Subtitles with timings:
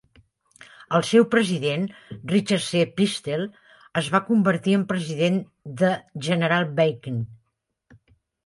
[0.99, 1.83] El seu president,
[2.31, 2.81] Richard C.
[3.01, 3.45] Pistell,
[4.03, 5.41] es va convertir en president
[5.83, 5.93] de
[6.31, 7.25] General Banking.